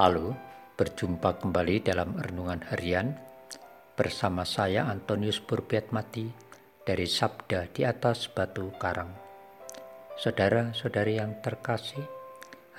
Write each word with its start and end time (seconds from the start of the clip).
Halo, 0.00 0.32
berjumpa 0.80 1.44
kembali 1.44 1.84
dalam 1.84 2.16
renungan 2.16 2.64
harian 2.72 3.20
bersama 4.00 4.48
saya 4.48 4.88
Antonius 4.88 5.44
Mati 5.92 6.24
dari 6.88 7.04
Sabda 7.04 7.68
di 7.68 7.84
atas 7.84 8.32
Batu 8.32 8.72
Karang. 8.80 9.12
Saudara-saudari 10.16 11.20
yang 11.20 11.44
terkasih, 11.44 12.00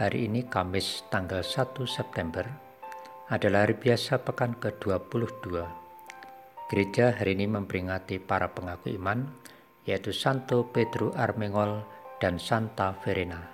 hari 0.02 0.26
ini 0.26 0.50
Kamis 0.50 1.06
tanggal 1.14 1.46
1 1.46 1.86
September 1.86 2.42
adalah 3.30 3.70
hari 3.70 3.78
biasa 3.78 4.26
pekan 4.26 4.58
ke-22. 4.58 5.62
Gereja 6.74 7.14
hari 7.22 7.38
ini 7.38 7.46
memperingati 7.46 8.18
para 8.18 8.50
pengaku 8.50 8.98
iman, 8.98 9.30
yaitu 9.86 10.10
Santo 10.10 10.74
Pedro 10.74 11.14
Armengol 11.14 11.86
dan 12.18 12.42
Santa 12.42 12.98
Verena, 13.06 13.46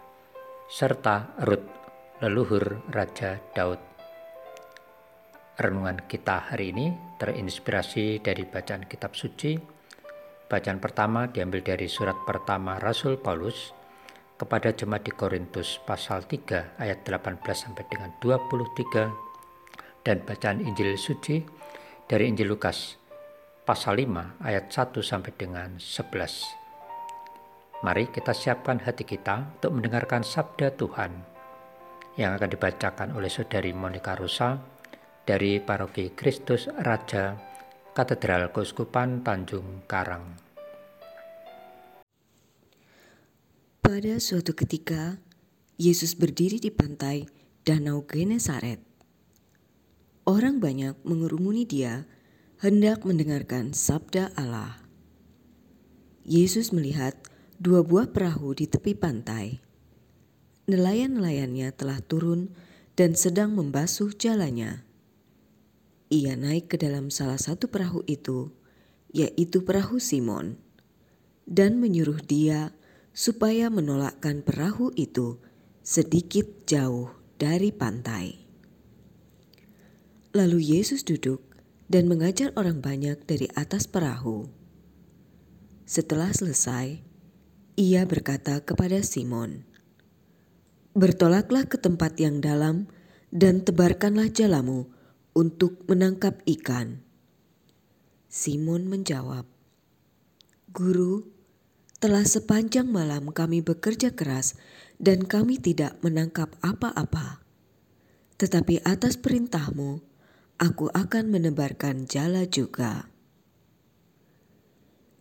serta 0.71 1.35
Ruth 1.43 1.86
leluhur 2.17 2.81
Raja 2.89 3.37
Daud. 3.53 3.77
Renungan 5.61 6.01
kita 6.09 6.49
hari 6.49 6.73
ini 6.73 6.89
terinspirasi 7.21 8.25
dari 8.25 8.41
bacaan 8.41 8.89
kitab 8.89 9.13
suci. 9.13 9.53
Bacaan 10.49 10.81
pertama 10.81 11.29
diambil 11.29 11.61
dari 11.61 11.85
surat 11.85 12.17
pertama 12.25 12.81
Rasul 12.81 13.21
Paulus 13.21 13.69
kepada 14.33 14.73
jemaat 14.73 15.05
di 15.05 15.13
Korintus 15.13 15.77
pasal 15.85 16.25
3 16.25 16.81
ayat 16.81 17.05
18 17.05 17.37
sampai 17.53 17.85
dengan 17.85 18.09
23 18.17 20.01
dan 20.01 20.17
bacaan 20.25 20.65
Injil 20.65 20.97
suci 20.97 21.45
dari 22.09 22.33
Injil 22.33 22.49
Lukas 22.49 22.97
pasal 23.61 24.01
5 24.01 24.41
ayat 24.41 24.73
1 24.73 25.05
sampai 25.05 25.37
dengan 25.37 25.77
11. 25.77 27.85
Mari 27.85 28.09
kita 28.09 28.33
siapkan 28.33 28.81
hati 28.81 29.05
kita 29.05 29.61
untuk 29.61 29.77
mendengarkan 29.77 30.25
sabda 30.25 30.73
Tuhan 30.73 31.36
yang 32.17 32.33
akan 32.33 32.49
dibacakan 32.49 33.13
oleh 33.13 33.29
Saudari 33.29 33.71
Monica 33.77 34.17
Rosa 34.17 34.57
dari 35.21 35.61
Paroki 35.61 36.17
Kristus 36.17 36.65
Raja 36.65 37.37
Katedral 37.93 38.49
Keuskupan 38.49 39.21
Tanjung 39.21 39.85
Karang. 39.85 40.33
Pada 43.77 44.19
suatu 44.19 44.51
ketika, 44.57 45.21
Yesus 45.77 46.17
berdiri 46.17 46.57
di 46.57 46.73
pantai 46.73 47.29
Danau 47.61 48.03
Genesaret. 48.09 48.81
Orang 50.25 50.59
banyak 50.59 50.97
mengerumuni 51.05 51.63
dia 51.63 52.03
hendak 52.59 53.05
mendengarkan 53.05 53.71
sabda 53.71 54.33
Allah. 54.33 54.81
Yesus 56.27 56.73
melihat 56.75 57.15
dua 57.61 57.85
buah 57.85 58.09
perahu 58.11 58.57
di 58.57 58.67
tepi 58.67 58.91
pantai 58.97 59.66
nelayan-nelayannya 60.67 61.71
telah 61.71 62.03
turun 62.03 62.51
dan 62.99 63.15
sedang 63.15 63.55
membasuh 63.55 64.11
jalannya. 64.11 64.83
Ia 66.11 66.35
naik 66.35 66.75
ke 66.75 66.77
dalam 66.79 67.07
salah 67.07 67.39
satu 67.39 67.71
perahu 67.71 68.03
itu, 68.03 68.51
yaitu 69.15 69.63
perahu 69.63 70.03
Simon, 70.03 70.59
dan 71.47 71.79
menyuruh 71.79 72.19
dia 72.19 72.75
supaya 73.15 73.71
menolakkan 73.71 74.43
perahu 74.43 74.91
itu 74.99 75.39
sedikit 75.87 76.67
jauh 76.67 77.15
dari 77.39 77.71
pantai. 77.71 78.35
Lalu 80.35 80.75
Yesus 80.75 81.07
duduk 81.07 81.39
dan 81.87 82.11
mengajar 82.11 82.51
orang 82.59 82.83
banyak 82.83 83.23
dari 83.23 83.47
atas 83.55 83.87
perahu. 83.87 84.51
Setelah 85.87 86.35
selesai, 86.35 86.99
ia 87.79 88.03
berkata 88.03 88.59
kepada 88.59 88.99
Simon, 88.99 89.63
Bertolaklah 90.97 91.69
ke 91.69 91.77
tempat 91.77 92.17
yang 92.17 92.41
dalam 92.41 92.89
dan 93.29 93.61
tebarkanlah 93.61 94.33
jalamu 94.33 94.89
untuk 95.37 95.85
menangkap 95.85 96.41
ikan. 96.57 97.05
Simon 98.25 98.89
menjawab, 98.89 99.45
Guru, 100.73 101.21
telah 102.01 102.25
sepanjang 102.25 102.89
malam 102.89 103.29
kami 103.29 103.61
bekerja 103.61 104.17
keras 104.17 104.57
dan 104.97 105.29
kami 105.29 105.61
tidak 105.61 106.01
menangkap 106.01 106.49
apa-apa. 106.65 107.45
Tetapi 108.41 108.81
atas 108.81 109.21
perintahmu, 109.21 110.01
aku 110.57 110.89
akan 110.97 111.29
menebarkan 111.29 112.09
jala 112.09 112.49
juga. 112.49 113.05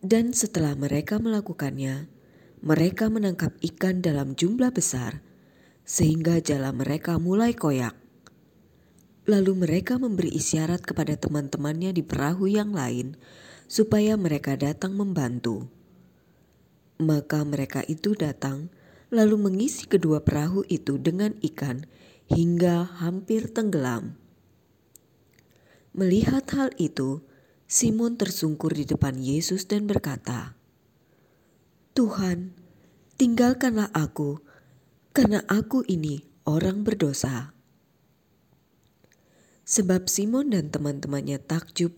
Dan 0.01 0.33
setelah 0.33 0.73
mereka 0.73 1.21
melakukannya, 1.21 2.09
mereka 2.65 3.13
menangkap 3.13 3.53
ikan 3.61 4.01
dalam 4.01 4.33
jumlah 4.33 4.73
besar 4.73 5.26
sehingga 5.87 6.43
jala 6.43 6.75
mereka 6.75 7.15
mulai 7.15 7.55
koyak. 7.55 7.95
Lalu 9.23 9.63
mereka 9.63 9.95
memberi 9.95 10.35
isyarat 10.35 10.83
kepada 10.83 11.15
teman-temannya 11.15 11.95
di 11.95 12.03
perahu 12.03 12.51
yang 12.51 12.75
lain 12.75 13.15
supaya 13.71 14.19
mereka 14.19 14.59
datang 14.59 14.99
membantu. 14.99 15.71
Maka 16.99 17.47
mereka 17.47 17.87
itu 17.87 18.11
datang 18.19 18.67
lalu 19.07 19.39
mengisi 19.39 19.87
kedua 19.87 20.27
perahu 20.27 20.67
itu 20.67 20.99
dengan 20.99 21.31
ikan 21.39 21.87
hingga 22.27 22.83
hampir 22.99 23.47
tenggelam. 23.47 24.19
Melihat 25.95 26.43
hal 26.51 26.69
itu, 26.75 27.23
Simon 27.67 28.19
tersungkur 28.19 28.75
di 28.75 28.83
depan 28.83 29.19
Yesus 29.19 29.67
dan 29.67 29.87
berkata, 29.87 30.55
"Tuhan, 31.95 32.55
tinggalkanlah 33.19 33.91
aku 33.95 34.46
karena 35.17 35.41
aku 35.49 35.81
ini 35.89 36.21
orang 36.45 36.85
berdosa. 36.85 37.49
Sebab 39.65 40.05
Simon 40.05 40.53
dan 40.53 40.69
teman-temannya 40.69 41.41
takjub 41.41 41.97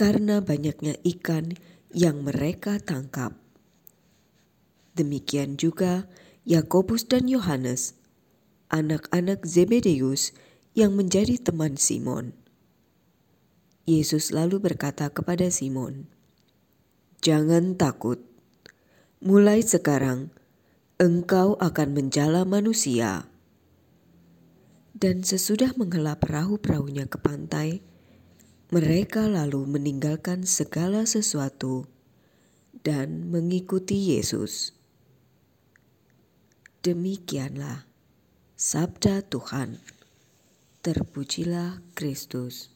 karena 0.00 0.40
banyaknya 0.40 0.96
ikan 1.04 1.52
yang 1.92 2.24
mereka 2.24 2.80
tangkap. 2.80 3.36
Demikian 4.96 5.60
juga 5.60 6.08
Yakobus 6.48 7.04
dan 7.04 7.28
Yohanes, 7.28 8.00
anak-anak 8.72 9.44
Zebedeus 9.44 10.32
yang 10.72 10.96
menjadi 10.96 11.36
teman 11.36 11.76
Simon. 11.76 12.32
Yesus 13.84 14.32
lalu 14.32 14.56
berkata 14.56 15.12
kepada 15.12 15.52
Simon, 15.52 16.08
"Jangan 17.20 17.76
takut. 17.76 18.24
Mulai 19.20 19.60
sekarang 19.60 20.32
engkau 20.98 21.54
akan 21.62 21.94
menjala 21.94 22.42
manusia. 22.42 23.30
Dan 24.98 25.22
sesudah 25.22 25.70
menghela 25.78 26.18
perahu-perahunya 26.18 27.06
ke 27.06 27.22
pantai, 27.22 27.86
mereka 28.74 29.30
lalu 29.30 29.62
meninggalkan 29.62 30.42
segala 30.42 31.06
sesuatu 31.06 31.86
dan 32.82 33.30
mengikuti 33.30 34.10
Yesus. 34.10 34.74
Demikianlah 36.82 37.86
sabda 38.58 39.22
Tuhan. 39.22 39.78
Terpujilah 40.82 41.78
Kristus. 41.94 42.74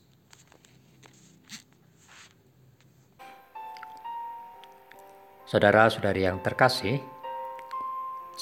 Saudara-saudari 5.51 6.23
yang 6.23 6.39
terkasih, 6.39 7.03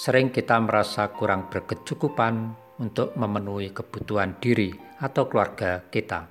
sering 0.00 0.32
kita 0.32 0.56
merasa 0.56 1.12
kurang 1.12 1.52
berkecukupan 1.52 2.56
untuk 2.80 3.12
memenuhi 3.20 3.68
kebutuhan 3.68 4.40
diri 4.40 4.72
atau 4.96 5.28
keluarga 5.28 5.84
kita. 5.92 6.24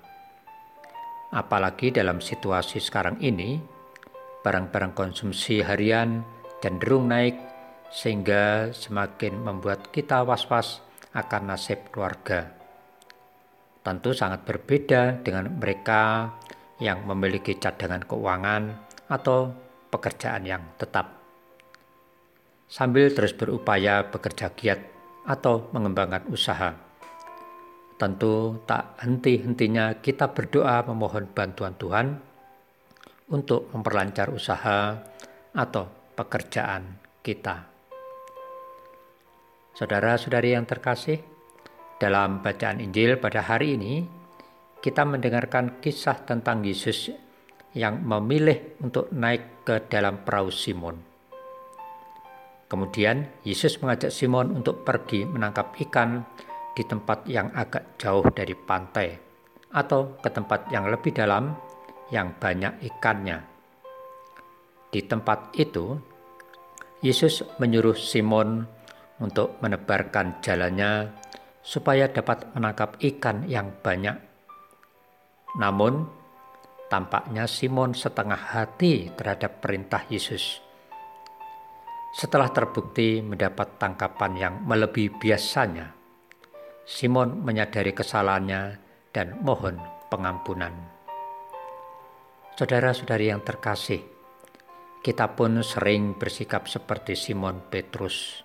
Apalagi 1.30 1.94
dalam 1.94 2.18
situasi 2.18 2.82
sekarang 2.82 3.22
ini, 3.22 3.62
barang-barang 4.42 4.98
konsumsi 4.98 5.62
harian 5.62 6.26
cenderung 6.58 7.14
naik 7.14 7.38
sehingga 7.94 8.74
semakin 8.74 9.38
membuat 9.38 9.94
kita 9.94 10.26
was-was 10.26 10.82
akan 11.14 11.54
nasib 11.54 11.94
keluarga. 11.94 12.50
Tentu 13.86 14.18
sangat 14.18 14.50
berbeda 14.50 15.22
dengan 15.22 15.46
mereka 15.62 16.34
yang 16.82 17.06
memiliki 17.06 17.62
cadangan 17.62 18.02
keuangan 18.02 18.64
atau 19.14 19.54
pekerjaan 19.94 20.42
yang 20.50 20.66
tetap 20.82 21.19
sambil 22.70 23.10
terus 23.10 23.34
berupaya 23.34 24.06
bekerja 24.06 24.54
giat 24.54 24.80
atau 25.26 25.68
mengembangkan 25.74 26.30
usaha. 26.30 26.78
Tentu 28.00 28.64
tak 28.64 28.96
henti-hentinya 29.04 30.00
kita 30.00 30.32
berdoa 30.32 30.86
memohon 30.88 31.28
bantuan 31.36 31.76
Tuhan 31.76 32.08
untuk 33.34 33.68
memperlancar 33.76 34.32
usaha 34.32 34.96
atau 35.52 35.84
pekerjaan 36.16 36.96
kita. 37.20 37.68
Saudara-saudari 39.76 40.56
yang 40.56 40.64
terkasih, 40.64 41.20
dalam 42.00 42.40
bacaan 42.40 42.80
Injil 42.80 43.20
pada 43.20 43.44
hari 43.44 43.76
ini, 43.76 44.08
kita 44.80 45.04
mendengarkan 45.04 45.84
kisah 45.84 46.24
tentang 46.24 46.64
Yesus 46.64 47.12
yang 47.76 48.00
memilih 48.00 48.80
untuk 48.80 49.12
naik 49.12 49.68
ke 49.68 49.84
dalam 49.92 50.24
perahu 50.24 50.48
Simon. 50.48 51.19
Kemudian 52.70 53.42
Yesus 53.42 53.82
mengajak 53.82 54.14
Simon 54.14 54.54
untuk 54.54 54.86
pergi 54.86 55.26
menangkap 55.26 55.74
ikan 55.90 56.22
di 56.78 56.86
tempat 56.86 57.26
yang 57.26 57.50
agak 57.58 57.98
jauh 57.98 58.22
dari 58.30 58.54
pantai 58.54 59.18
atau 59.74 60.22
ke 60.22 60.30
tempat 60.30 60.70
yang 60.70 60.86
lebih 60.86 61.10
dalam 61.10 61.58
yang 62.14 62.38
banyak 62.38 62.78
ikannya. 62.86 63.42
Di 64.90 65.02
tempat 65.06 65.54
itu, 65.58 65.98
Yesus 67.02 67.42
menyuruh 67.58 67.98
Simon 67.98 68.66
untuk 69.22 69.58
menebarkan 69.62 70.42
jalannya 70.42 71.14
supaya 71.66 72.10
dapat 72.10 72.54
menangkap 72.54 72.98
ikan 73.02 73.46
yang 73.46 73.74
banyak. 73.82 74.18
Namun, 75.58 76.06
tampaknya 76.90 77.46
Simon 77.46 77.94
setengah 77.94 78.38
hati 78.54 79.14
terhadap 79.14 79.62
perintah 79.62 80.06
Yesus. 80.10 80.69
Setelah 82.10 82.50
terbukti 82.50 83.22
mendapat 83.22 83.78
tangkapan 83.78 84.34
yang 84.34 84.56
melebihi 84.66 85.22
biasanya, 85.22 85.94
Simon 86.82 87.46
menyadari 87.46 87.94
kesalahannya 87.94 88.82
dan 89.14 89.38
mohon 89.46 89.78
pengampunan. 90.10 90.74
Saudara-saudari 92.58 93.30
yang 93.30 93.46
terkasih, 93.46 94.02
kita 95.06 95.38
pun 95.38 95.62
sering 95.62 96.18
bersikap 96.18 96.66
seperti 96.66 97.14
Simon 97.14 97.62
Petrus. 97.70 98.42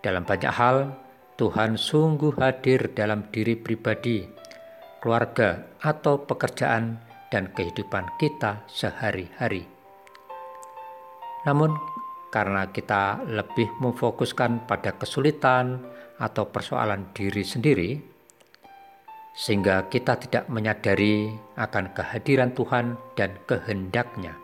Dalam 0.00 0.24
banyak 0.24 0.50
hal, 0.56 0.96
Tuhan 1.36 1.76
sungguh 1.76 2.32
hadir 2.40 2.96
dalam 2.96 3.28
diri 3.28 3.60
pribadi, 3.60 4.24
keluarga, 5.04 5.68
atau 5.84 6.24
pekerjaan 6.24 6.96
dan 7.28 7.52
kehidupan 7.52 8.16
kita 8.16 8.64
sehari-hari. 8.66 9.68
Namun, 11.44 11.76
karena 12.36 12.68
kita 12.68 13.24
lebih 13.24 13.80
memfokuskan 13.80 14.68
pada 14.68 14.92
kesulitan 14.92 15.80
atau 16.20 16.44
persoalan 16.52 17.16
diri 17.16 17.40
sendiri, 17.40 17.96
sehingga 19.32 19.88
kita 19.88 20.20
tidak 20.20 20.44
menyadari 20.52 21.32
akan 21.56 21.96
kehadiran 21.96 22.52
Tuhan 22.52 23.00
dan 23.16 23.40
kehendaknya. 23.48 24.36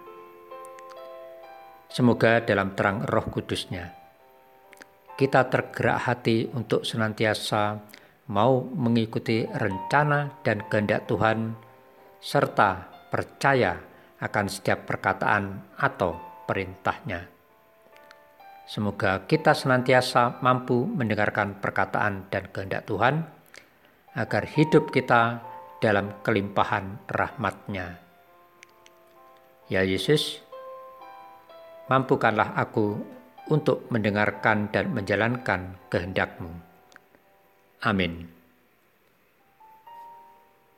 Semoga 1.92 2.40
dalam 2.40 2.72
terang 2.72 3.04
roh 3.04 3.28
kudusnya, 3.28 3.92
kita 5.20 5.52
tergerak 5.52 6.08
hati 6.08 6.48
untuk 6.56 6.88
senantiasa 6.88 7.76
mau 8.32 8.64
mengikuti 8.72 9.44
rencana 9.44 10.40
dan 10.40 10.64
kehendak 10.64 11.04
Tuhan, 11.04 11.52
serta 12.24 12.88
percaya 13.12 13.76
akan 14.16 14.46
setiap 14.48 14.88
perkataan 14.88 15.76
atau 15.76 16.16
perintahnya. 16.48 17.41
Semoga 18.62 19.26
kita 19.26 19.52
senantiasa 19.52 20.38
mampu 20.40 20.86
mendengarkan 20.86 21.58
perkataan 21.58 22.30
dan 22.30 22.48
kehendak 22.54 22.86
Tuhan, 22.86 23.26
agar 24.14 24.44
hidup 24.44 24.92
kita 24.92 25.42
dalam 25.82 26.14
kelimpahan 26.22 27.00
rahmat-Nya. 27.10 27.98
Ya 29.66 29.82
Yesus, 29.82 30.38
mampukanlah 31.88 32.54
aku 32.54 33.02
untuk 33.50 33.88
mendengarkan 33.90 34.70
dan 34.70 34.94
menjalankan 34.94 35.80
kehendak-Mu. 35.90 36.52
Amin. 37.82 38.41